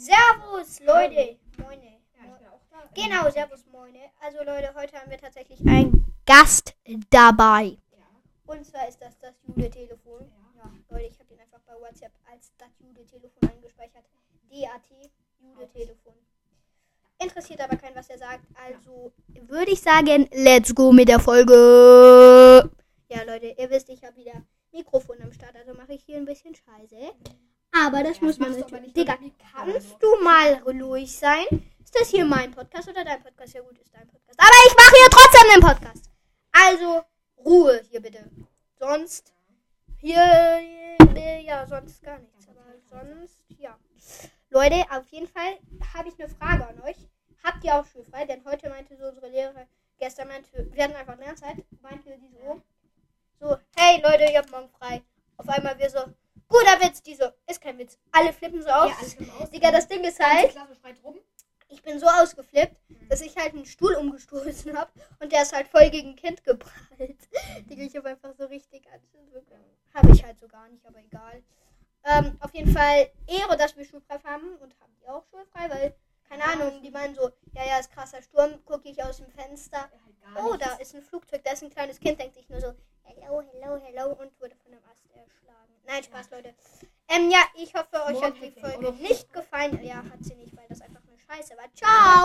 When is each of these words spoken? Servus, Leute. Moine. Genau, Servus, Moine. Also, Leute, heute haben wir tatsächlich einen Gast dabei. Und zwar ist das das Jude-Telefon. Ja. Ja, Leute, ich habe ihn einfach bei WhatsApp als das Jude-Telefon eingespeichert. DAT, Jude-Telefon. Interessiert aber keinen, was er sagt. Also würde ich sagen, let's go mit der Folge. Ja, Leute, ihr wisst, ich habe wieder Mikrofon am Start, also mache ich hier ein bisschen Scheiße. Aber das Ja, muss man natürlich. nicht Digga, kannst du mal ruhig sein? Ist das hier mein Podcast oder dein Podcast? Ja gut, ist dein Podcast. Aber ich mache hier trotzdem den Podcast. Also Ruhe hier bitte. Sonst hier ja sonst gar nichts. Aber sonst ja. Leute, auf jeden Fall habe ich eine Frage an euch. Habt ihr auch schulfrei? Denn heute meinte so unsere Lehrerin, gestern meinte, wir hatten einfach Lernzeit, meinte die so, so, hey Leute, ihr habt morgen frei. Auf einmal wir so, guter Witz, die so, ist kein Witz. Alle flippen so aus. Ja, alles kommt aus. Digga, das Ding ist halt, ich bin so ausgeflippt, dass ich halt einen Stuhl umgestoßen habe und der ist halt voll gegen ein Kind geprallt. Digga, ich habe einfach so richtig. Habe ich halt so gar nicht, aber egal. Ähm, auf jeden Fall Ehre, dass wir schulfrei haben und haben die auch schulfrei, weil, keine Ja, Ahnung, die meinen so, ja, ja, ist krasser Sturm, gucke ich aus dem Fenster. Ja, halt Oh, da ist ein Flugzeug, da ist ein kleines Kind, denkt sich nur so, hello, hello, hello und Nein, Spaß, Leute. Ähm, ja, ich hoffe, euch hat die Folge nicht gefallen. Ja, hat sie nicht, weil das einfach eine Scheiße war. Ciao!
Servus, 0.00 0.80
Leute. 0.80 1.36
Moine. 1.58 2.00
Genau, 2.94 3.30
Servus, 3.30 3.66
Moine. 3.70 4.08
Also, 4.22 4.38
Leute, 4.38 4.72
heute 4.74 4.96
haben 4.98 5.10
wir 5.10 5.18
tatsächlich 5.18 5.60
einen 5.60 6.14
Gast 6.24 6.74
dabei. 7.10 7.76
Und 8.46 8.64
zwar 8.64 8.88
ist 8.88 8.98
das 9.02 9.18
das 9.18 9.34
Jude-Telefon. 9.46 10.22
Ja. 10.56 10.64
Ja, 10.64 10.70
Leute, 10.88 11.04
ich 11.04 11.18
habe 11.20 11.34
ihn 11.34 11.40
einfach 11.40 11.60
bei 11.66 11.74
WhatsApp 11.74 12.12
als 12.32 12.50
das 12.56 12.70
Jude-Telefon 12.78 13.50
eingespeichert. 13.50 14.04
DAT, 14.50 14.88
Jude-Telefon. 15.38 16.14
Interessiert 17.18 17.60
aber 17.60 17.76
keinen, 17.76 17.96
was 17.96 18.08
er 18.08 18.16
sagt. 18.16 18.46
Also 18.66 19.12
würde 19.48 19.72
ich 19.72 19.82
sagen, 19.82 20.30
let's 20.32 20.74
go 20.74 20.92
mit 20.92 21.10
der 21.10 21.20
Folge. 21.20 22.70
Ja, 23.10 23.22
Leute, 23.24 23.54
ihr 23.58 23.68
wisst, 23.68 23.90
ich 23.90 24.02
habe 24.02 24.16
wieder 24.16 24.42
Mikrofon 24.72 25.20
am 25.20 25.32
Start, 25.32 25.56
also 25.56 25.74
mache 25.74 25.92
ich 25.92 26.04
hier 26.04 26.16
ein 26.16 26.24
bisschen 26.24 26.54
Scheiße. 26.54 27.12
Aber 27.72 28.02
das 28.02 28.18
Ja, 28.18 28.24
muss 28.24 28.38
man 28.38 28.58
natürlich. 28.58 28.82
nicht 28.82 28.96
Digga, 28.96 29.16
kannst 29.54 29.96
du 30.00 30.16
mal 30.22 30.54
ruhig 30.64 31.16
sein? 31.16 31.44
Ist 31.82 31.94
das 31.98 32.08
hier 32.08 32.24
mein 32.24 32.50
Podcast 32.50 32.88
oder 32.88 33.04
dein 33.04 33.22
Podcast? 33.22 33.54
Ja 33.54 33.62
gut, 33.62 33.78
ist 33.78 33.94
dein 33.94 34.06
Podcast. 34.06 34.38
Aber 34.38 34.56
ich 34.66 34.76
mache 34.76 34.94
hier 34.96 35.10
trotzdem 35.10 35.50
den 35.54 35.60
Podcast. 35.60 36.10
Also 36.52 37.04
Ruhe 37.44 37.82
hier 37.90 38.00
bitte. 38.00 38.30
Sonst 38.78 39.32
hier 39.98 40.60
ja 41.50 41.66
sonst 41.66 42.02
gar 42.02 42.18
nichts. 42.18 42.48
Aber 42.48 42.64
sonst 42.88 43.38
ja. 43.58 43.78
Leute, 44.50 44.84
auf 44.90 45.06
jeden 45.08 45.26
Fall 45.28 45.58
habe 45.94 46.08
ich 46.08 46.18
eine 46.18 46.28
Frage 46.28 46.66
an 46.66 46.80
euch. 46.82 46.96
Habt 47.42 47.64
ihr 47.64 47.74
auch 47.74 47.86
schulfrei? 47.86 48.24
Denn 48.24 48.44
heute 48.44 48.68
meinte 48.68 48.96
so 48.96 49.06
unsere 49.06 49.28
Lehrerin, 49.28 49.66
gestern 49.98 50.28
meinte, 50.28 50.68
wir 50.72 50.84
hatten 50.84 50.94
einfach 50.94 51.18
Lernzeit, 51.18 51.64
meinte 51.80 52.10
die 52.18 52.30
so, 52.32 52.60
so, 53.40 53.56
hey 53.76 54.00
Leute, 54.02 54.30
ihr 54.30 54.38
habt 54.38 54.50
morgen 54.50 54.68
frei. 54.78 55.02
Auf 55.36 55.48
einmal 55.48 55.78
wir 55.78 55.88
so, 55.88 56.00
guter 56.50 56.80
Witz, 56.82 57.02
die 57.02 57.14
so, 57.14 57.24
ist 57.46 57.60
kein 57.60 57.78
Witz. 57.78 57.96
Alle 58.12 58.32
flippen 58.32 58.60
so 58.60 58.68
aus. 58.68 58.90
Ja, 58.90 58.96
alles 58.98 59.16
kommt 59.16 59.32
aus. 59.40 59.50
Digga, 59.50 59.70
das 59.70 59.88
Ding 59.88 60.04
ist 60.04 60.20
halt, 60.20 60.54
ich 61.68 61.82
bin 61.82 61.98
so 61.98 62.06
ausgeflippt, 62.06 62.76
dass 63.08 63.20
ich 63.22 63.34
halt 63.36 63.54
einen 63.54 63.64
Stuhl 63.64 63.94
umgestoßen 63.94 64.76
habe 64.76 64.90
und 65.20 65.32
der 65.32 65.42
ist 65.42 65.54
halt 65.54 65.68
voll 65.68 65.88
gegen 65.88 66.10
ein 66.10 66.16
Kind 66.16 66.44
geprallt. 66.44 67.18
Digga, 67.70 67.82
ich 67.84 67.96
habe 67.96 68.10
einfach 68.10 68.34
so 68.36 68.44
richtig. 68.46 68.86
Habe 69.94 70.12
ich 70.12 70.24
halt 70.24 70.38
so 70.38 70.48
gar 70.48 70.68
nicht, 70.68 70.84
aber 70.84 70.98
egal. 70.98 71.42
Ähm, 72.04 72.36
auf 72.40 72.52
jeden 72.54 72.72
Fall 72.72 73.10
Ehre, 73.26 73.56
dass 73.56 73.76
wir 73.76 73.84
schulfrei 73.84 74.18
haben 74.24 74.56
und 74.56 74.74
haben 74.80 74.96
die 75.00 75.08
auch 75.08 75.24
schulfrei, 75.30 75.68
weil, 75.70 75.94
keine 76.28 76.42
Ja, 76.42 76.52
Ahnung, 76.52 76.82
die 76.82 76.90
meinen 76.90 77.14
so, 77.14 77.30
ja, 77.52 77.64
ja, 77.66 77.78
ist 77.78 77.92
krasser 77.92 78.22
Sturm, 78.22 78.64
gucke 78.64 78.88
ich 78.88 79.02
aus 79.02 79.18
dem 79.18 79.28
Fenster. 79.30 79.90
Ja, 80.22 80.34
halt 80.34 80.44
Oh, 80.44 80.56
da 80.56 80.76
ist 80.76 80.94
ein 80.94 81.02
Flugzeug, 81.02 81.42
da 81.44 81.52
ist 81.52 81.62
ein 81.62 81.70
kleines 81.70 82.00
Kind, 82.00 82.18
denkt 82.20 82.34
sich 82.36 82.48
nur 82.48 82.60
so, 82.60 82.72
hello, 83.02 83.42
hello, 83.52 83.78
hello 83.84 84.12
und 84.14 84.32
Nein, 86.00 86.04
Spaß, 86.04 86.30
Leute. 86.30 86.54
Ähm, 87.08 87.30
ja, 87.30 87.40
ich 87.54 87.74
hoffe, 87.74 88.02
euch 88.06 88.22
hat 88.22 88.34
die 88.36 88.50
Folge 88.58 88.92
nicht 88.92 89.30
gefallen. 89.32 89.82
Ja, 89.82 89.96
hat 89.96 90.22
sie 90.22 90.34
nicht, 90.34 90.56
weil 90.56 90.64
das 90.68 90.80
einfach 90.80 91.02
eine 91.06 91.18
Scheiße 91.18 91.54
war. 91.58 91.66
Ciao! 91.74 92.10